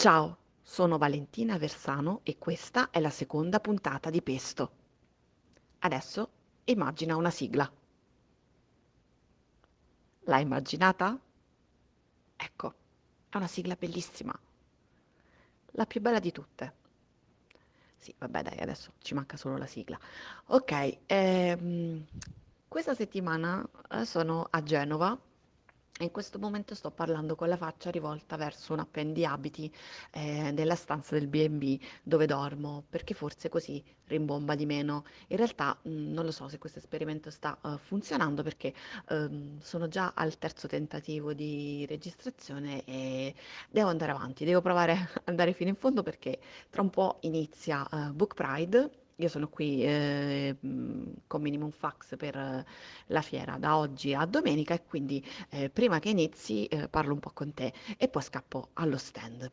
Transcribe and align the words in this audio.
Ciao, 0.00 0.38
sono 0.62 0.96
Valentina 0.96 1.58
Versano 1.58 2.20
e 2.22 2.38
questa 2.38 2.88
è 2.88 3.00
la 3.00 3.10
seconda 3.10 3.60
puntata 3.60 4.08
di 4.08 4.22
Pesto. 4.22 4.70
Adesso 5.80 6.30
immagina 6.64 7.16
una 7.16 7.28
sigla. 7.30 7.70
L'hai 10.20 10.40
immaginata? 10.40 11.20
Ecco, 12.36 12.74
è 13.28 13.36
una 13.36 13.46
sigla 13.46 13.76
bellissima, 13.76 14.36
la 15.72 15.86
più 15.86 16.00
bella 16.00 16.18
di 16.18 16.32
tutte. 16.32 16.72
Sì, 17.96 18.14
vabbè, 18.16 18.42
dai, 18.42 18.58
adesso 18.58 18.92
ci 19.00 19.14
manca 19.14 19.36
solo 19.36 19.56
la 19.58 19.66
sigla. 19.66 19.98
Ok, 20.46 20.98
ehm, 21.06 22.04
questa 22.66 22.94
settimana 22.94 23.66
eh, 23.90 24.04
sono 24.04 24.46
a 24.50 24.62
Genova 24.62 25.18
in 26.04 26.10
questo 26.10 26.38
momento 26.38 26.74
sto 26.74 26.90
parlando 26.90 27.34
con 27.36 27.48
la 27.48 27.56
faccia 27.56 27.90
rivolta 27.90 28.36
verso 28.36 28.72
un 28.72 28.78
appendiabiti 28.80 29.72
eh, 30.12 30.50
nella 30.52 30.74
stanza 30.74 31.14
del 31.14 31.26
B&B 31.28 31.78
dove 32.02 32.26
dormo, 32.26 32.84
perché 32.88 33.14
forse 33.14 33.48
così 33.48 33.82
rimbomba 34.06 34.54
di 34.54 34.66
meno. 34.66 35.04
In 35.28 35.36
realtà 35.36 35.76
mh, 35.82 35.90
non 36.12 36.24
lo 36.24 36.30
so 36.32 36.48
se 36.48 36.58
questo 36.58 36.78
esperimento 36.78 37.30
sta 37.30 37.58
eh, 37.64 37.78
funzionando 37.78 38.42
perché 38.42 38.72
ehm, 39.08 39.60
sono 39.60 39.88
già 39.88 40.12
al 40.14 40.38
terzo 40.38 40.66
tentativo 40.68 41.32
di 41.34 41.84
registrazione 41.88 42.84
e 42.84 43.34
devo 43.70 43.88
andare 43.88 44.12
avanti, 44.12 44.44
devo 44.44 44.60
provare 44.60 44.92
ad 45.14 45.22
andare 45.24 45.52
fino 45.52 45.70
in 45.70 45.76
fondo 45.76 46.02
perché 46.02 46.38
tra 46.70 46.82
un 46.82 46.90
po' 46.90 47.18
inizia 47.22 47.86
eh, 47.88 48.10
Book 48.12 48.34
Pride. 48.34 48.99
Io 49.20 49.28
sono 49.28 49.48
qui 49.48 49.84
eh, 49.84 50.56
con 51.26 51.42
Minimum 51.42 51.70
Fax 51.70 52.16
per 52.16 52.36
eh, 52.36 52.64
la 53.08 53.20
fiera 53.22 53.58
da 53.58 53.76
oggi 53.76 54.14
a 54.14 54.24
domenica 54.26 54.74
e 54.74 54.84
quindi 54.84 55.24
eh, 55.50 55.68
prima 55.70 55.98
che 55.98 56.08
inizi 56.10 56.64
eh, 56.66 56.88
parlo 56.88 57.12
un 57.12 57.20
po' 57.20 57.30
con 57.32 57.52
te 57.54 57.72
e 57.98 58.08
poi 58.08 58.22
scappo 58.22 58.70
allo 58.74 58.96
stand. 58.96 59.50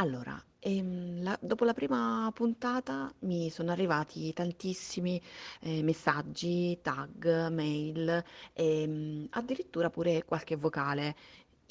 Allora, 0.00 0.40
ehm, 0.60 1.22
la- 1.24 1.38
dopo 1.42 1.64
la 1.64 1.72
prima 1.74 2.30
puntata 2.32 3.12
mi 3.20 3.50
sono 3.50 3.72
arrivati 3.72 4.32
tantissimi 4.32 5.20
eh, 5.60 5.82
messaggi, 5.82 6.78
tag, 6.82 7.48
mail, 7.50 8.22
e 8.52 9.26
addirittura 9.30 9.90
pure 9.90 10.24
qualche 10.24 10.54
vocale. 10.56 11.16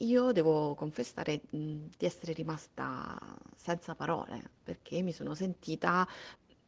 Io 0.02 0.32
devo 0.32 0.74
confessare, 0.76 1.42
mh, 1.52 1.58
di 1.98 2.06
essere 2.06 2.34
rimasta 2.34 3.18
senza 3.56 3.94
parole 3.96 4.52
perché 4.64 5.02
mi 5.04 5.12
sono 5.12 5.34
sentita 5.36 6.08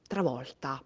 travolta. 0.07 0.83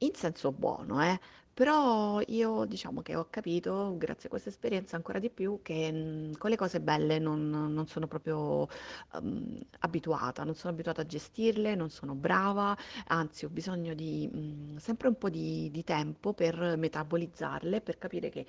In 0.00 0.14
senso 0.14 0.52
buono, 0.52 1.02
eh, 1.02 1.18
però 1.52 2.20
io 2.28 2.64
diciamo 2.66 3.02
che 3.02 3.16
ho 3.16 3.26
capito, 3.30 3.96
grazie 3.98 4.26
a 4.28 4.30
questa 4.30 4.48
esperienza 4.48 4.94
ancora 4.94 5.18
di 5.18 5.28
più, 5.28 5.58
che 5.62 5.90
mm, 5.92 6.32
con 6.34 6.50
le 6.50 6.56
cose 6.56 6.80
belle 6.80 7.18
non, 7.18 7.50
non 7.50 7.86
sono 7.88 8.06
proprio 8.06 8.68
ehm, 9.14 9.58
abituata, 9.80 10.44
non 10.44 10.54
sono 10.54 10.72
abituata 10.72 11.00
a 11.02 11.06
gestirle, 11.06 11.74
non 11.74 11.90
sono 11.90 12.14
brava, 12.14 12.76
anzi 13.08 13.44
ho 13.44 13.48
bisogno 13.48 13.94
di 13.94 14.30
mm, 14.32 14.76
sempre 14.76 15.08
un 15.08 15.18
po' 15.18 15.30
di, 15.30 15.68
di 15.72 15.82
tempo 15.82 16.32
per 16.32 16.76
metabolizzarle, 16.76 17.80
per 17.80 17.98
capire 17.98 18.28
che 18.28 18.46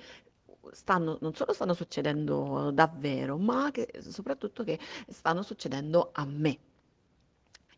stanno, 0.72 1.18
non 1.22 1.34
solo 1.36 1.54
stanno 1.54 1.74
succedendo 1.74 2.72
davvero, 2.72 3.38
ma 3.38 3.70
che, 3.72 3.90
soprattutto 4.02 4.64
che 4.64 4.80
stanno 5.08 5.42
succedendo 5.44 6.10
a 6.14 6.26
me. 6.26 6.60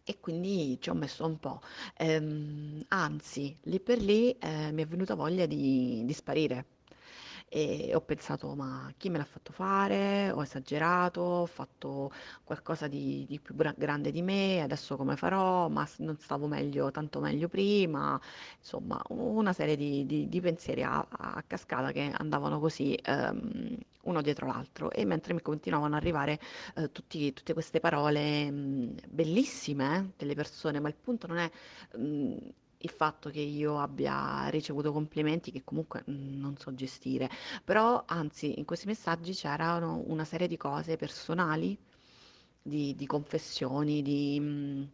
E 0.04 0.20
quindi 0.20 0.78
ci 0.82 0.90
ho 0.90 0.94
messo 0.94 1.26
un 1.26 1.40
po'. 1.40 1.62
Ehm, 1.98 2.84
anzi, 2.90 3.56
lì 3.64 3.80
per 3.80 4.00
lì 4.02 4.32
eh, 4.38 4.72
mi 4.72 4.82
è 4.84 4.88
venuta 4.88 5.16
voglia 5.16 5.46
di, 5.46 6.04
di 6.06 6.14
sparire. 6.14 6.66
E 7.54 7.92
ho 7.94 8.00
pensato, 8.00 8.56
ma 8.56 8.90
chi 8.96 9.10
me 9.10 9.18
l'ha 9.18 9.26
fatto 9.26 9.52
fare? 9.52 10.32
Ho 10.32 10.42
esagerato, 10.42 11.20
ho 11.20 11.46
fatto 11.46 12.10
qualcosa 12.46 12.88
di, 12.88 13.26
di 13.28 13.40
più 13.42 13.54
grande 13.56 14.10
di 14.12 14.22
me, 14.22 14.62
adesso 14.62 14.96
come 14.96 15.18
farò? 15.18 15.68
Ma 15.68 15.86
non 15.98 16.16
stavo 16.18 16.48
meglio, 16.48 16.92
tanto 16.92 17.20
meglio 17.20 17.50
prima. 17.50 18.18
Insomma, 18.58 19.02
una 19.10 19.52
serie 19.52 19.76
di, 19.76 20.06
di- 20.06 20.30
di 20.30 20.40
pensieri 20.40 20.82
a, 20.84 21.06
a 21.10 21.44
cascata 21.46 21.92
che 21.92 22.10
andavano 22.16 22.58
così, 22.60 22.94
ehm, 22.96 23.78
uno 24.04 24.22
dietro 24.22 24.48
l'altro. 24.48 24.90
E 24.92 25.04
mentre 25.06 25.34
mi 25.34 25.42
continuavano 25.42 25.96
ad 25.96 26.02
arrivare 26.02 26.40
eh, 26.76 26.90
tutti- 26.94 27.34
tutte 27.34 27.52
queste 27.54 27.80
parole 27.82 28.50
mh, 28.50 28.96
bellissime 29.10 29.98
eh, 29.98 30.06
delle 30.18 30.36
persone, 30.36 30.80
ma 30.80 30.88
il 30.88 30.96
punto 30.96 31.28
non 31.28 31.38
è 31.38 31.52
mh, 31.98 32.38
il 32.82 32.90
fatto 32.90 33.30
che 33.30 33.40
io 33.40 33.80
abbia 33.80 34.48
ricevuto 34.50 34.92
complimenti 34.92 35.52
che 35.52 35.64
comunque 35.64 36.04
mh, 36.06 36.40
non 36.40 36.58
so 36.58 36.74
gestire, 36.74 37.30
però 37.64 38.04
anzi 38.08 38.58
in 38.60 38.66
questi 38.66 38.88
messaggi 38.88 39.34
c'erano 39.34 40.04
una 40.08 40.26
serie 40.26 40.48
di 40.48 40.58
cose 40.58 40.96
personali, 40.98 41.78
di, 42.62 42.96
di 42.96 43.06
confessioni, 43.08 44.02
di... 44.02 44.40
mh, 44.40 44.90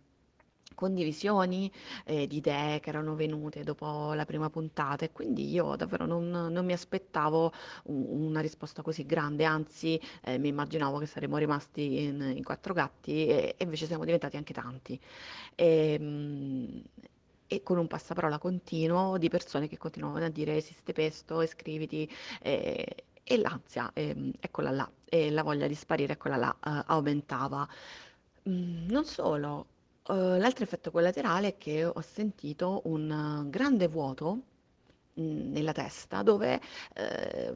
condivisioni 0.76 1.72
eh, 2.06 2.28
di 2.28 2.38
idee 2.38 2.80
che 2.80 2.90
erano 2.90 3.16
venute 3.16 3.64
dopo 3.64 4.14
la 4.14 4.26
prima 4.26 4.50
puntata. 4.50 5.06
E 5.06 5.12
quindi 5.12 5.50
io 5.52 5.76
davvero 5.76 6.06
non, 6.06 6.30
non 6.30 6.66
mi 6.66 6.74
aspettavo 6.74 7.52
un- 7.86 8.06
una 8.28 8.42
risposta 8.42 8.82
così 8.84 9.06
grande, 9.06 9.44
anzi 9.46 10.00
eh, 10.24 10.38
mi 10.38 10.50
immaginavo 10.50 11.00
che 11.00 11.06
saremmo 11.08 11.38
rimasti 11.38 12.04
in, 12.04 12.34
in 12.36 12.44
quattro 12.44 12.74
gatti 12.74 13.26
e, 13.28 13.56
e 13.58 13.64
invece 13.64 13.88
siamo 13.88 14.06
diventati 14.06 14.38
anche 14.38 14.54
tanti. 14.54 15.00
E, 15.56 15.98
mm, 16.00 16.78
e 17.48 17.64
con 17.64 17.78
un 17.78 17.88
passaparola 17.88 18.38
continuo 18.38 19.18
di 19.18 19.30
persone 19.30 19.68
che 19.68 19.78
continuavano 19.78 20.26
a 20.26 20.30
dire 20.30 20.56
esiste 20.58 20.94
pesto, 20.94 21.42
iscriviti 21.42 22.10
e, 22.42 23.06
e 23.24 23.38
l'ansia, 23.38 23.90
ehm, 23.94 24.32
eccola 24.40 24.72
là, 24.72 24.90
e 25.06 25.30
la 25.32 25.44
voglia 25.44 25.68
di 25.68 25.76
sparire, 25.76 26.14
eccola 26.14 26.36
là, 26.38 26.56
eh, 26.64 26.84
aumentava. 26.88 27.68
Mm, 28.50 28.88
non 28.90 29.06
solo, 29.06 29.68
eh, 30.08 30.14
l'altro 30.40 30.64
effetto 30.64 30.92
collaterale 30.92 31.50
è 31.50 31.58
che 31.58 31.86
ho 31.86 32.02
sentito 32.02 32.82
un 32.86 33.10
eh, 33.46 33.50
grande 33.50 33.88
vuoto 33.88 34.42
mh, 35.14 35.22
nella 35.52 35.72
testa 35.74 36.24
dove 36.24 36.60
eh, 36.94 37.54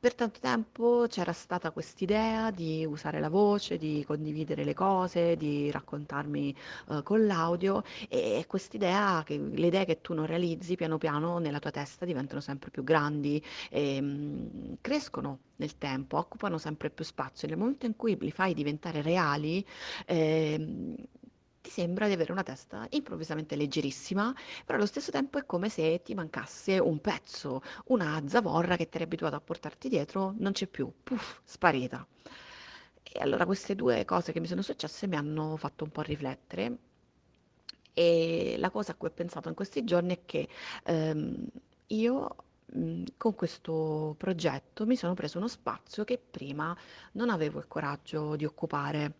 per 0.00 0.14
tanto 0.14 0.40
tempo 0.40 1.06
c'era 1.08 1.32
stata 1.32 1.70
quest'idea 1.70 2.50
di 2.50 2.84
usare 2.84 3.20
la 3.20 3.28
voce, 3.28 3.76
di 3.76 4.04
condividere 4.06 4.64
le 4.64 4.74
cose, 4.74 5.36
di 5.36 5.70
raccontarmi 5.70 6.54
eh, 6.90 7.02
con 7.02 7.26
l'audio 7.26 7.82
e 8.08 8.44
quest'idea, 8.46 9.22
che, 9.24 9.36
le 9.38 9.66
idee 9.66 9.84
che 9.84 10.00
tu 10.00 10.14
non 10.14 10.26
realizzi 10.26 10.76
piano 10.76 10.98
piano 10.98 11.38
nella 11.38 11.58
tua 11.58 11.70
testa 11.70 12.04
diventano 12.04 12.40
sempre 12.40 12.70
più 12.70 12.84
grandi 12.84 13.42
e 13.70 14.00
mh, 14.00 14.78
crescono 14.80 15.38
nel 15.56 15.76
tempo, 15.78 16.16
occupano 16.18 16.58
sempre 16.58 16.90
più 16.90 17.04
spazio. 17.04 17.48
Nel 17.48 17.56
momento 17.58 17.86
in 17.86 17.96
cui 17.96 18.16
li 18.20 18.30
fai 18.30 18.54
diventare 18.54 19.02
reali, 19.02 19.64
ehm, 20.06 20.94
ti 21.60 21.70
sembra 21.70 22.06
di 22.06 22.12
avere 22.12 22.32
una 22.32 22.42
testa 22.42 22.86
improvvisamente 22.90 23.56
leggerissima 23.56 24.32
però 24.64 24.78
allo 24.78 24.86
stesso 24.86 25.10
tempo 25.10 25.38
è 25.38 25.46
come 25.46 25.68
se 25.68 26.02
ti 26.02 26.14
mancasse 26.14 26.78
un 26.78 27.00
pezzo, 27.00 27.62
una 27.86 28.22
zavorra 28.26 28.76
che 28.76 28.88
ti 28.88 28.96
eri 28.96 29.04
abituato 29.04 29.36
a 29.36 29.40
portarti 29.40 29.88
dietro, 29.88 30.34
non 30.38 30.52
c'è 30.52 30.66
più, 30.66 30.90
puff, 31.02 31.40
sparita. 31.44 32.06
E 33.02 33.20
allora 33.20 33.44
queste 33.46 33.74
due 33.74 34.04
cose 34.04 34.32
che 34.32 34.40
mi 34.40 34.46
sono 34.46 34.62
successe 34.62 35.06
mi 35.06 35.16
hanno 35.16 35.56
fatto 35.56 35.84
un 35.84 35.90
po' 35.90 36.02
riflettere 36.02 36.78
e 37.92 38.56
la 38.58 38.70
cosa 38.70 38.92
a 38.92 38.94
cui 38.94 39.08
ho 39.08 39.12
pensato 39.12 39.48
in 39.48 39.54
questi 39.54 39.84
giorni 39.84 40.14
è 40.14 40.20
che 40.24 40.48
ehm, 40.84 41.46
io 41.88 42.36
mh, 42.66 43.02
con 43.16 43.34
questo 43.34 44.14
progetto 44.18 44.86
mi 44.86 44.96
sono 44.96 45.14
preso 45.14 45.38
uno 45.38 45.48
spazio 45.48 46.04
che 46.04 46.18
prima 46.18 46.76
non 47.12 47.30
avevo 47.30 47.58
il 47.58 47.66
coraggio 47.68 48.36
di 48.36 48.44
occupare. 48.44 49.14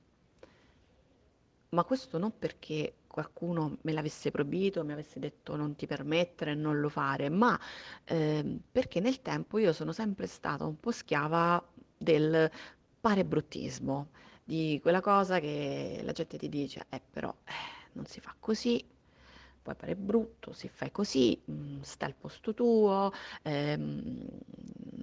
Ma 1.71 1.85
questo 1.85 2.17
non 2.19 2.33
perché 2.39 2.95
qualcuno 3.07 3.77
me 3.83 3.93
l'avesse 3.93 4.31
proibito, 4.31 4.85
mi 4.85 4.93
avesse 4.93 5.19
detto 5.21 5.55
non 5.55 5.75
ti 5.77 5.87
permettere, 5.87 6.55
non 6.55 6.81
lo 6.81 6.89
fare, 6.89 7.29
ma 7.29 7.59
ehm, 8.05 8.59
perché 8.73 9.01
nel 9.01 9.21
tempo 9.21 9.59
io 9.59 9.73
sono 9.75 9.93
sempre 9.93 10.27
stata 10.27 10.65
un 10.65 10.81
po' 10.81 10.91
schiava 10.93 11.63
del 11.97 12.51
parebruttismo, 13.01 14.09
di 14.45 14.79
quella 14.83 15.01
cosa 15.03 15.41
che 15.41 16.01
la 16.03 16.13
gente 16.13 16.39
ti 16.39 16.49
dice, 16.49 16.87
eh 16.89 17.03
però 17.11 17.35
eh, 17.45 17.53
non 17.93 18.07
si 18.07 18.21
fa 18.21 18.35
così, 18.39 18.83
poi 19.63 19.75
pare 19.75 19.95
brutto, 19.97 20.53
se 20.55 20.69
fai 20.69 20.91
così, 20.91 21.39
mh, 21.45 21.81
sta 21.83 22.07
al 22.07 22.15
posto 22.15 22.55
tuo, 22.55 23.13
ehm, 23.43 24.27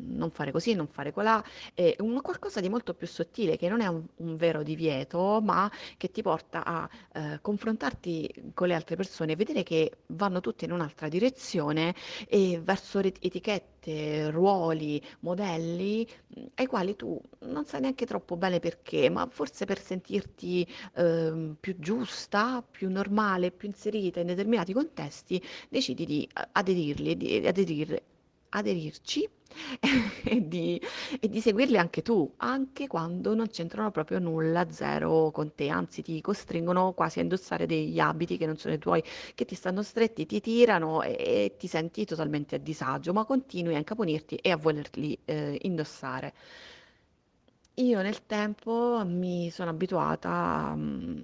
non 0.07 0.31
fare 0.31 0.51
così, 0.51 0.73
non 0.73 0.87
fare 0.87 1.11
colà, 1.11 1.43
è 1.73 1.95
un 1.99 2.21
qualcosa 2.21 2.59
di 2.59 2.69
molto 2.69 2.93
più 2.93 3.07
sottile, 3.07 3.57
che 3.57 3.69
non 3.69 3.81
è 3.81 3.87
un, 3.87 4.03
un 4.17 4.35
vero 4.35 4.63
divieto, 4.63 5.41
ma 5.41 5.71
che 5.97 6.11
ti 6.11 6.21
porta 6.21 6.63
a 6.63 6.89
eh, 7.13 7.39
confrontarti 7.41 8.51
con 8.53 8.67
le 8.67 8.75
altre 8.75 8.95
persone 8.95 9.33
e 9.33 9.35
vedere 9.35 9.63
che 9.63 9.97
vanno 10.07 10.39
tutte 10.41 10.65
in 10.65 10.71
un'altra 10.71 11.07
direzione 11.07 11.93
e 12.27 12.59
verso 12.63 12.99
etichette, 12.99 14.31
ruoli, 14.31 15.01
modelli 15.19 16.07
ai 16.55 16.65
quali 16.65 16.95
tu 16.95 17.19
non 17.41 17.65
sai 17.65 17.81
neanche 17.81 18.05
troppo 18.05 18.35
bene 18.35 18.59
perché, 18.59 19.09
ma 19.09 19.27
forse 19.29 19.65
per 19.65 19.79
sentirti 19.79 20.67
ehm, 20.95 21.55
più 21.59 21.77
giusta, 21.79 22.63
più 22.69 22.89
normale, 22.89 23.51
più 23.51 23.67
inserita 23.67 24.19
in 24.19 24.27
determinati 24.27 24.73
contesti, 24.73 25.41
decidi 25.69 26.05
di 26.05 26.29
aderirli, 26.53 27.15
di 27.17 27.47
aderire 27.47 28.03
aderirci 28.57 29.27
e 30.23 30.47
di, 30.47 30.81
e 31.19 31.29
di 31.29 31.39
seguirli 31.39 31.77
anche 31.77 32.01
tu, 32.01 32.33
anche 32.37 32.87
quando 32.87 33.33
non 33.35 33.47
c'entrano 33.47 33.91
proprio 33.91 34.19
nulla, 34.19 34.69
zero 34.71 35.31
con 35.31 35.53
te, 35.55 35.69
anzi 35.69 36.01
ti 36.01 36.19
costringono 36.21 36.93
quasi 36.93 37.19
a 37.19 37.21
indossare 37.23 37.65
degli 37.65 37.99
abiti 37.99 38.37
che 38.37 38.45
non 38.45 38.57
sono 38.57 38.73
i 38.73 38.79
tuoi, 38.79 39.03
che 39.33 39.45
ti 39.45 39.55
stanno 39.55 39.81
stretti, 39.83 40.25
ti 40.25 40.41
tirano 40.41 41.01
e, 41.03 41.15
e 41.17 41.55
ti 41.57 41.67
senti 41.67 42.05
totalmente 42.05 42.55
a 42.55 42.59
disagio, 42.59 43.13
ma 43.13 43.25
continui 43.25 43.75
a 43.75 43.77
incaponirti 43.77 44.35
e 44.35 44.51
a 44.51 44.57
volerli 44.57 45.17
eh, 45.25 45.57
indossare. 45.61 46.33
Io 47.75 48.01
nel 48.01 48.25
tempo 48.25 49.03
mi 49.05 49.49
sono 49.51 49.69
abituata 49.69 50.73
mm, 50.75 51.19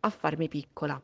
a 0.00 0.10
farmi 0.10 0.48
piccola 0.48 1.00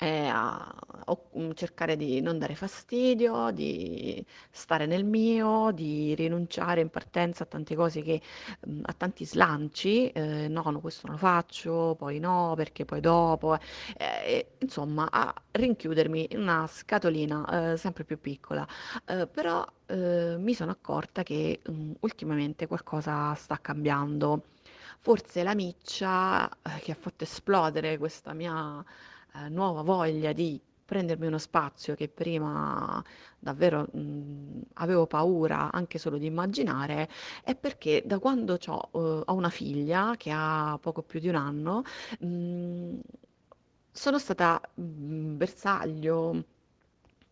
e 0.00 0.26
a 0.32 0.74
o- 1.10 1.28
mm, 1.38 1.50
cercare 1.54 1.96
di 1.96 2.20
non 2.20 2.38
dare 2.38 2.54
fastidio, 2.54 3.50
di 3.52 4.24
stare 4.50 4.86
nel 4.86 5.04
mio, 5.04 5.70
di 5.72 6.14
rinunciare 6.14 6.80
in 6.80 6.88
partenza 6.90 7.44
a 7.44 7.46
tante 7.46 7.74
cose 7.74 8.02
che, 8.02 8.20
mm, 8.68 8.80
a 8.84 8.92
tanti 8.92 9.24
slanci, 9.24 10.08
eh, 10.10 10.48
no, 10.48 10.62
no, 10.70 10.80
questo 10.80 11.06
non 11.06 11.16
lo 11.16 11.20
faccio, 11.20 11.94
poi 11.98 12.18
no, 12.18 12.54
perché 12.56 12.84
poi 12.84 13.00
dopo, 13.00 13.54
eh, 13.56 13.60
e, 14.24 14.46
insomma, 14.58 15.08
a 15.10 15.34
rinchiudermi 15.52 16.28
in 16.30 16.40
una 16.40 16.66
scatolina, 16.66 17.72
eh, 17.72 17.76
sempre 17.76 18.04
più 18.04 18.18
piccola. 18.20 18.66
Eh, 19.06 19.26
però, 19.26 19.64
eh, 19.86 20.36
mi 20.38 20.54
sono 20.54 20.70
accorta 20.70 21.22
che, 21.22 21.60
mm, 21.70 21.92
ultimamente 22.00 22.66
qualcosa 22.66 23.34
sta 23.34 23.58
cambiando. 23.60 24.42
Forse 25.00 25.42
la 25.42 25.54
miccia, 25.54 26.48
eh, 26.62 26.80
che 26.80 26.92
ha 26.92 26.94
fatto 26.94 27.24
esplodere 27.24 27.98
questa 27.98 28.32
mia 28.32 28.84
eh, 29.34 29.48
nuova 29.48 29.82
voglia 29.82 30.32
di 30.32 30.60
prendermi 30.88 31.26
uno 31.26 31.38
spazio 31.38 31.94
che 31.94 32.08
prima 32.08 33.02
davvero 33.38 33.86
mh, 33.92 34.60
avevo 34.74 35.06
paura 35.06 35.70
anche 35.70 35.98
solo 35.98 36.16
di 36.18 36.26
immaginare, 36.26 37.08
è 37.44 37.54
perché 37.54 38.02
da 38.06 38.18
quando 38.18 38.56
c'ho, 38.56 38.88
eh, 38.94 39.22
ho 39.26 39.34
una 39.34 39.50
figlia 39.50 40.14
che 40.16 40.30
ha 40.34 40.78
poco 40.80 41.02
più 41.02 41.20
di 41.20 41.28
un 41.28 41.34
anno, 41.36 41.82
mh, 42.20 42.98
sono 43.92 44.18
stata 44.18 44.60
mh, 44.74 45.36
bersaglio 45.36 46.44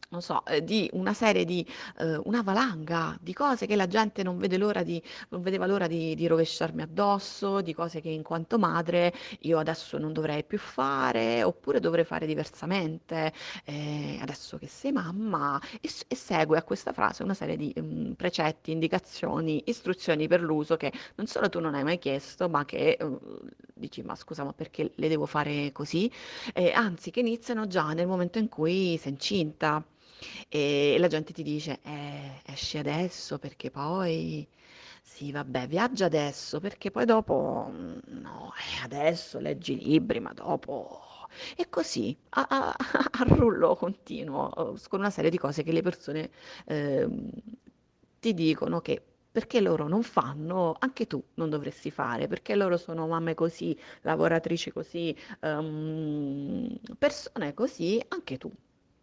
non 0.09 0.23
so, 0.23 0.45
eh, 0.47 0.63
di 0.63 0.89
una 0.93 1.13
serie 1.13 1.45
di, 1.45 1.67
eh, 1.99 2.17
una 2.25 2.43
valanga 2.43 3.17
di 3.21 3.33
cose 3.33 3.67
che 3.67 3.77
la 3.77 3.87
gente 3.87 4.23
non 4.23 4.39
vede 4.39 4.57
l'ora 4.57 4.83
di, 4.83 5.03
non 5.31 5.43
vedeva 5.43 5.67
l'ora 5.67 5.87
di, 5.87 6.15
di 6.15 6.27
rovesciarmi 6.27 6.83
addosso, 6.83 7.61
di 7.61 7.75
cose 7.75 8.01
che 8.01 8.09
in 8.09 8.23
quanto 8.23 8.59
madre 8.59 9.13
io 9.41 9.59
adesso 9.59 9.99
non 9.99 10.13
dovrei 10.13 10.45
più 10.45 10.59
fare, 10.59 11.43
oppure 11.43 11.81
dovrei 11.81 12.05
fare 12.05 12.27
diversamente, 12.27 13.33
eh, 13.65 14.19
adesso 14.21 14.59
che 14.59 14.67
sei 14.69 14.93
mamma, 14.93 15.61
e, 15.81 15.91
e 16.09 16.15
segue 16.17 16.57
a 16.59 16.63
questa 16.63 16.93
frase 16.93 17.23
una 17.23 17.35
serie 17.35 17.57
di 17.57 17.75
mm, 17.79 18.13
precetti, 18.13 18.71
indicazioni, 18.73 19.63
istruzioni 19.67 20.29
per 20.29 20.41
l'uso 20.41 20.77
che 20.77 20.93
non 21.17 21.27
solo 21.27 21.49
tu 21.49 21.61
non 21.61 21.75
hai 21.75 21.85
mai 21.85 21.99
chiesto, 21.99 22.49
ma 22.49 22.65
che 22.65 22.97
eh, 22.99 23.19
dici, 23.75 24.03
ma 24.03 24.15
scusa, 24.15 24.45
ma 24.45 24.53
perché 24.53 24.93
le 24.95 25.09
devo 25.09 25.27
fare 25.27 25.73
così? 25.73 26.11
Eh, 26.55 26.73
anzi, 26.73 27.11
che 27.11 27.21
iniziano 27.21 27.67
già 27.67 27.93
nel 27.93 28.07
momento 28.07 28.39
in 28.39 28.49
cui 28.49 28.97
sei 28.99 29.13
incinta. 29.13 29.83
E 30.49 30.97
la 30.99 31.09
gente 31.09 31.33
ti 31.33 31.43
dice, 31.43 31.81
eh, 31.83 32.43
esci 32.47 32.79
adesso 32.79 33.39
perché 33.39 33.71
poi, 33.71 34.47
sì, 35.03 35.31
vabbè, 35.33 35.67
viaggia 35.69 36.07
adesso 36.07 36.61
perché 36.61 36.91
poi 36.91 37.05
dopo, 37.05 37.69
mm, 37.71 37.99
no, 38.21 38.53
eh, 38.81 38.83
adesso 38.85 39.39
leggi 39.39 39.73
i 39.75 39.79
libri, 39.85 40.21
ma 40.21 40.33
dopo... 40.33 41.01
E 41.57 41.69
così, 41.69 42.17
a, 42.31 42.47
a- 42.49 42.75
a 43.11 43.23
rullo 43.25 43.75
continuo, 43.77 44.75
eh, 44.75 44.81
con 44.89 45.01
una 45.01 45.11
serie 45.11 45.31
di 45.31 45.39
cose 45.39 45.63
che 45.63 45.73
le 45.73 45.83
persone 45.83 46.31
ehm, 46.67 47.31
ti 48.21 48.35
dicono 48.35 48.81
che 48.81 49.03
perché 49.37 49.61
loro 49.61 49.87
non 49.87 50.03
fanno, 50.03 50.75
anche 50.79 51.07
tu 51.07 51.23
non 51.35 51.51
dovresti 51.51 51.91
fare, 51.91 52.27
perché 52.27 52.55
loro 52.55 52.79
sono 52.79 53.07
mamme 53.07 53.35
così, 53.35 53.79
lavoratrici 54.03 54.71
così, 54.73 55.15
ehm, 55.41 56.79
persone 56.99 57.53
così, 57.53 58.03
anche 58.09 58.39
tu. 58.39 58.51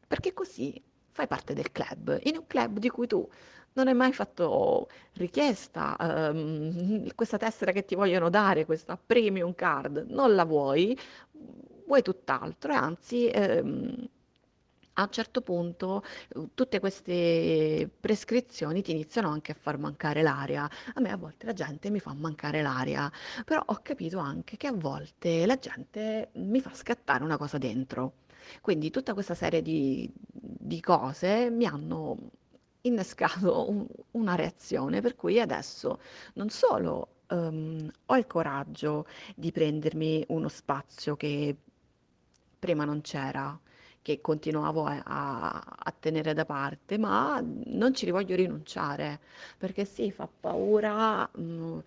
Perché 0.07 0.33
così 0.33 0.81
fai 1.13 1.27
parte 1.27 1.53
del 1.53 1.71
club, 1.71 2.19
in 2.23 2.37
un 2.37 2.47
club 2.47 2.79
di 2.79 2.89
cui 2.89 3.07
tu 3.07 3.27
non 3.73 3.87
hai 3.87 3.93
mai 3.95 4.13
fatto 4.13 4.87
richiesta, 5.13 5.95
ehm, 5.99 7.13
questa 7.15 7.37
tessera 7.37 7.71
che 7.71 7.85
ti 7.85 7.95
vogliono 7.95 8.29
dare, 8.29 8.65
questa 8.65 8.97
premium 9.03 9.55
card, 9.55 10.05
non 10.09 10.35
la 10.35 10.45
vuoi, 10.45 10.97
vuoi 11.85 12.01
tutt'altro 12.01 12.71
e 12.71 12.75
anzi, 12.75 13.27
ehm, 13.27 14.07
a 14.95 15.01
un 15.03 15.09
certo 15.11 15.41
punto 15.41 16.03
tutte 16.53 16.79
queste 16.79 17.89
prescrizioni 17.99 18.81
ti 18.83 18.91
iniziano 18.91 19.29
anche 19.29 19.51
a 19.51 19.55
far 19.59 19.77
mancare 19.79 20.21
l'aria. 20.21 20.69
A 20.93 20.99
me 21.01 21.11
a 21.11 21.17
volte 21.17 21.45
la 21.47 21.53
gente 21.53 21.89
mi 21.89 21.99
fa 21.99 22.13
mancare 22.13 22.61
l'aria, 22.61 23.11
però 23.43 23.63
ho 23.65 23.79
capito 23.81 24.19
anche 24.19 24.55
che 24.57 24.67
a 24.67 24.73
volte 24.73 25.45
la 25.47 25.57
gente 25.57 26.29
mi 26.35 26.61
fa 26.61 26.73
scattare 26.75 27.23
una 27.23 27.37
cosa 27.37 27.57
dentro. 27.57 28.13
Quindi 28.61 28.89
tutta 28.91 29.13
questa 29.13 29.35
serie 29.35 29.61
di, 29.61 30.09
di 30.23 30.79
cose 30.81 31.49
mi 31.49 31.65
hanno 31.65 32.17
innescato 32.81 33.69
un- 33.69 33.87
una 34.11 34.35
reazione 34.35 35.01
per 35.01 35.15
cui 35.15 35.39
adesso 35.39 35.99
non 36.33 36.49
solo 36.49 37.07
ehm, 37.27 37.89
ho 38.07 38.17
il 38.17 38.27
coraggio 38.27 39.05
di 39.35 39.51
prendermi 39.51 40.25
uno 40.29 40.49
spazio 40.49 41.15
che 41.15 41.55
prima 42.59 42.85
non 42.85 43.01
c'era, 43.01 43.57
che 44.01 44.21
continuavo 44.21 44.85
a, 44.85 45.01
a- 45.03 45.93
tenere 45.99 46.33
da 46.33 46.45
parte, 46.45 46.97
ma 46.97 47.41
non 47.65 47.93
ci 47.93 48.09
voglio 48.11 48.35
rinunciare, 48.35 49.19
perché 49.57 49.85
sì, 49.85 50.11
fa 50.11 50.27
paura, 50.39 51.29
mm, 51.39 51.79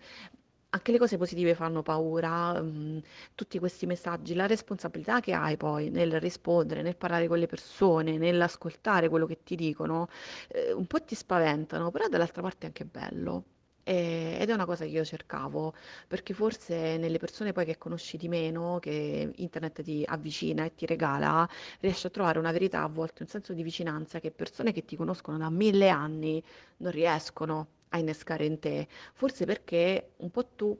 anche 0.69 0.91
le 0.91 0.97
cose 0.97 1.17
positive 1.17 1.55
fanno 1.55 1.81
paura, 1.81 2.61
mm, 2.61 2.97
tutti 3.35 3.57
questi 3.59 3.85
messaggi, 3.85 4.33
la 4.35 4.47
responsabilità 4.47 5.19
che 5.19 5.33
hai 5.33 5.57
poi 5.57 5.89
nel 5.89 6.19
rispondere, 6.19 6.81
nel 6.81 6.97
parlare 6.97 7.27
con 7.27 7.39
le 7.39 7.47
persone, 7.47 8.17
nell'ascoltare 8.17 9.09
quello 9.09 9.25
che 9.25 9.43
ti 9.43 9.55
dicono, 9.55 10.07
eh, 10.49 10.71
un 10.73 10.85
po' 10.85 11.01
ti 11.03 11.15
spaventano, 11.15 11.89
però 11.91 12.07
dall'altra 12.07 12.41
parte 12.41 12.63
è 12.63 12.65
anche 12.67 12.85
bello. 12.85 13.43
Ed 13.83 14.49
è 14.49 14.53
una 14.53 14.65
cosa 14.65 14.83
che 14.83 14.91
io 14.91 15.05
cercavo, 15.05 15.73
perché 16.07 16.33
forse 16.33 16.97
nelle 16.97 17.17
persone 17.19 17.53
poi 17.53 17.63
che 17.63 17.77
conosci 17.77 18.17
di 18.17 18.27
meno, 18.27 18.79
che 18.79 19.31
internet 19.35 19.81
ti 19.81 20.03
avvicina 20.05 20.65
e 20.65 20.75
ti 20.75 20.85
regala, 20.85 21.47
riesci 21.79 22.05
a 22.07 22.09
trovare 22.09 22.37
una 22.37 22.51
verità, 22.51 22.83
a 22.83 22.87
volte 22.89 23.23
un 23.23 23.29
senso 23.29 23.53
di 23.53 23.63
vicinanza 23.63 24.19
che 24.19 24.31
persone 24.31 24.73
che 24.73 24.83
ti 24.83 24.97
conoscono 24.97 25.37
da 25.37 25.49
mille 25.49 25.87
anni 25.87 26.43
non 26.77 26.91
riescono 26.91 27.67
a 27.89 27.97
innescare 27.97 28.45
in 28.45 28.59
te. 28.59 28.87
Forse 29.13 29.45
perché 29.45 30.13
un 30.17 30.31
po' 30.31 30.45
tu 30.47 30.77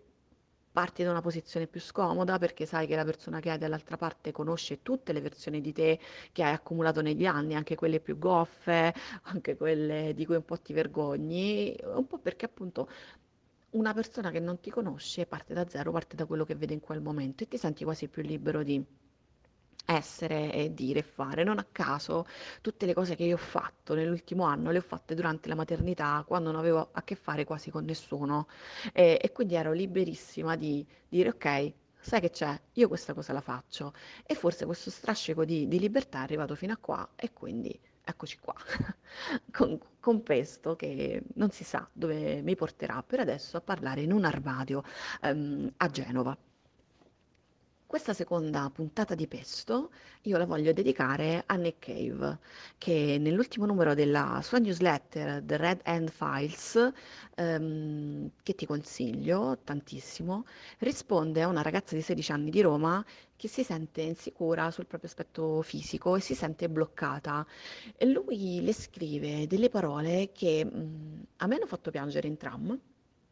parti 0.72 1.04
da 1.04 1.10
una 1.10 1.22
posizione 1.22 1.66
più 1.66 1.80
scomoda, 1.80 2.38
perché 2.38 2.68
sai 2.68 2.86
che 2.86 2.96
la 2.96 3.04
persona 3.04 3.40
che 3.40 3.50
hai 3.50 3.58
dall'altra 3.58 3.98
parte 3.98 4.32
conosce 4.32 4.84
tutte 4.84 5.12
le 5.12 5.22
versioni 5.22 5.60
di 5.60 5.74
te 5.74 6.00
che 6.32 6.44
hai 6.44 6.54
accumulato 6.54 7.02
negli 7.02 7.26
anni, 7.26 7.56
anche 7.56 7.76
quelle 7.76 8.00
più 8.00 8.20
goffe, 8.20 8.94
anche 9.24 9.58
quelle 9.58 10.14
di 10.14 10.24
cui 10.26 10.36
un 10.36 10.46
po' 10.46 10.60
ti 10.60 10.74
vergogni, 10.74 11.76
un 11.84 12.06
po' 12.06 12.20
perché 12.20 12.46
appunto 12.46 12.88
una 13.72 13.94
persona 13.94 14.30
che 14.30 14.40
non 14.40 14.60
ti 14.60 14.70
conosce 14.70 15.26
parte 15.26 15.54
da 15.54 15.68
zero, 15.68 15.92
parte 15.92 16.16
da 16.16 16.26
quello 16.26 16.46
che 16.46 16.56
vede 16.56 16.74
in 16.74 16.80
quel 16.80 17.02
momento 17.02 17.44
e 17.44 17.48
ti 17.48 17.58
senti 17.58 17.84
quasi 17.84 18.08
più 18.08 18.22
libero 18.22 18.62
di 18.64 18.84
essere 19.88 20.52
e 20.54 20.74
dire 20.74 21.00
e 21.00 21.04
fare. 21.04 21.44
Non 21.44 21.58
a 21.60 21.66
caso 21.72 22.26
tutte 22.62 22.86
le 22.86 22.94
cose 22.94 23.16
che 23.16 23.24
io 23.24 23.36
ho 23.36 23.38
fatto 23.38 23.94
nell'ultimo 23.96 24.44
anno 24.44 24.72
le 24.72 24.80
ho 24.80 24.82
fatte 24.82 25.16
durante 25.16 25.48
la 25.50 25.56
maternità, 25.56 26.24
quando 26.28 26.52
non 26.52 26.60
avevo 26.60 26.90
a 26.92 27.04
che 27.04 27.16
fare 27.16 27.46
quasi 27.46 27.72
con 27.72 27.86
nessuno 27.86 28.48
e, 28.94 29.18
e 29.22 29.32
quindi 29.32 29.56
ero 29.56 29.72
liberissima 29.72 30.56
di 30.56 30.86
dire 31.08 31.30
ok. 31.30 31.74
Sai 32.00 32.22
che 32.22 32.30
c'è? 32.30 32.60
Io 32.74 32.88
questa 32.88 33.14
cosa 33.14 33.34
la 33.34 33.42
faccio 33.42 33.94
e 34.26 34.34
forse 34.36 34.66
questo 34.66 34.90
strascico 34.90 35.44
di, 35.46 35.68
di 35.68 35.80
libertà 35.80 36.20
è 36.20 36.22
arrivato 36.24 36.56
fino 36.56 36.72
a 36.74 36.78
qua 36.78 37.10
e 37.16 37.34
quindi 37.34 37.78
eccoci 38.04 38.38
qua 38.40 38.54
con, 39.52 39.78
con 40.00 40.24
questo 40.24 40.76
che 40.76 41.22
non 41.36 41.50
si 41.52 41.64
sa 41.66 41.88
dove 41.92 42.42
mi 42.42 42.56
porterà 42.56 43.04
per 43.04 43.20
adesso 43.20 43.58
a 43.58 43.62
parlare 43.62 44.02
in 44.02 44.12
un 44.14 44.24
armadio 44.26 44.84
ehm, 45.22 45.74
a 45.78 45.88
Genova. 45.90 46.38
Questa 47.88 48.12
seconda 48.14 48.70
puntata 48.70 49.16
di 49.16 49.28
Pesto 49.28 49.92
io 50.24 50.38
la 50.38 50.46
voglio 50.46 50.74
dedicare 50.74 51.44
a 51.46 51.56
Nick 51.56 51.86
Cave, 51.86 52.40
che 52.78 53.18
nell'ultimo 53.18 53.66
numero 53.66 53.94
della 53.94 54.42
sua 54.44 54.58
newsletter 54.58 55.42
The 55.42 55.56
Red 55.56 55.80
Hand 55.86 56.10
Files, 56.12 56.92
ehm, 57.36 58.32
che 58.44 58.56
ti 58.56 58.66
consiglio 58.66 59.60
tantissimo, 59.64 60.44
risponde 60.80 61.42
a 61.44 61.48
una 61.48 61.62
ragazza 61.62 61.96
di 61.96 62.02
16 62.02 62.32
anni 62.34 62.50
di 62.50 62.60
Roma 62.60 63.04
che 63.38 63.48
si 63.48 63.64
sente 63.64 64.02
insicura 64.02 64.70
sul 64.70 64.86
proprio 64.86 65.10
aspetto 65.10 65.62
fisico 65.62 66.18
e 66.18 66.20
si 66.20 66.36
sente 66.36 66.68
bloccata. 66.68 67.48
E 67.96 68.06
lui 68.06 68.62
le 68.64 68.74
scrive 68.74 69.48
delle 69.48 69.70
parole 69.70 70.32
che 70.34 70.66
mm, 70.66 71.22
a 71.38 71.48
me 71.48 71.56
hanno 71.56 71.68
fatto 71.68 71.90
piangere 71.90 72.28
in 72.28 72.36
tram. 72.36 72.78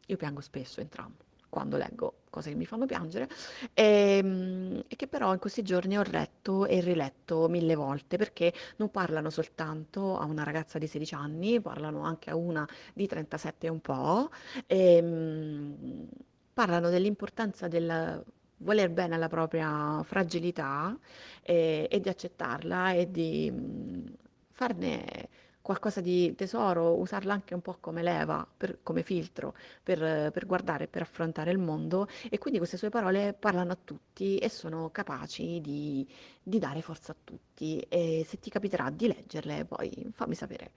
Io 0.06 0.16
piango 0.16 0.40
spesso 0.40 0.80
in 0.80 0.88
tram 0.88 1.14
quando 1.48 1.76
leggo 1.76 2.14
cose 2.30 2.50
che 2.50 2.56
mi 2.56 2.66
fanno 2.66 2.86
piangere, 2.86 3.28
ehm, 3.74 4.84
e 4.88 4.96
che 4.96 5.06
però 5.06 5.32
in 5.32 5.38
questi 5.38 5.62
giorni 5.62 5.96
ho 5.98 6.02
letto 6.06 6.66
e 6.66 6.80
riletto 6.80 7.48
mille 7.48 7.74
volte 7.74 8.16
perché 8.18 8.52
non 8.76 8.90
parlano 8.90 9.30
soltanto 9.30 10.18
a 10.18 10.24
una 10.24 10.42
ragazza 10.42 10.78
di 10.78 10.86
16 10.86 11.14
anni, 11.14 11.60
parlano 11.60 12.02
anche 12.02 12.30
a 12.30 12.36
una 12.36 12.66
di 12.92 13.06
37 13.06 13.66
e 13.66 13.70
un 13.70 13.80
po', 13.80 14.30
ehm, 14.66 16.08
parlano 16.52 16.90
dell'importanza 16.90 17.68
del 17.68 18.22
voler 18.58 18.90
bene 18.90 19.14
alla 19.14 19.28
propria 19.28 20.02
fragilità 20.02 20.96
e, 21.42 21.86
e 21.90 22.00
di 22.00 22.08
accettarla 22.08 22.92
e 22.92 23.10
di 23.10 23.50
mh, 23.50 24.14
farne 24.50 25.28
qualcosa 25.66 26.00
di 26.00 26.32
tesoro, 26.36 26.94
usarla 26.94 27.32
anche 27.32 27.52
un 27.54 27.60
po' 27.60 27.76
come 27.80 28.00
leva, 28.02 28.46
per- 28.56 28.78
come 28.84 29.02
filtro 29.02 29.54
per, 29.82 30.30
per 30.30 30.46
guardare, 30.46 30.86
per 30.86 31.02
affrontare 31.02 31.50
il 31.50 31.58
mondo 31.58 32.06
e 32.30 32.38
quindi 32.38 32.58
queste 32.58 32.76
sue 32.76 32.88
parole 32.88 33.32
parlano 33.34 33.72
a 33.72 33.78
tutti 33.82 34.38
e 34.38 34.48
sono 34.48 34.90
capaci 34.92 35.60
di, 35.60 36.06
di 36.40 36.58
dare 36.60 36.82
forza 36.82 37.10
a 37.12 37.16
tutti 37.22 37.80
e 37.88 38.24
se 38.28 38.38
ti 38.38 38.48
capiterà 38.48 38.90
di 38.90 39.08
leggerle 39.08 39.64
poi 39.64 40.08
fammi 40.12 40.34
sapere 40.36 40.70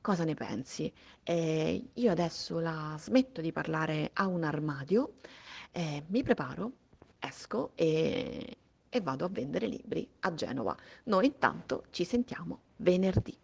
cosa 0.00 0.24
ne 0.24 0.34
pensi. 0.34 0.92
Eh, 1.22 1.90
io 1.92 2.10
adesso 2.10 2.58
la 2.58 2.96
smetto 2.98 3.40
di 3.40 3.52
parlare 3.52 4.10
a 4.14 4.26
un 4.26 4.42
armadio, 4.42 5.14
eh, 5.70 6.02
mi 6.08 6.22
preparo, 6.24 6.72
esco 7.20 7.70
e, 7.76 8.56
e 8.88 9.00
vado 9.00 9.24
a 9.24 9.28
vendere 9.28 9.66
libri 9.68 10.08
a 10.20 10.34
Genova. 10.34 10.76
Noi 11.04 11.26
intanto 11.26 11.84
ci 11.90 12.04
sentiamo 12.04 12.60
venerdì. 12.78 13.43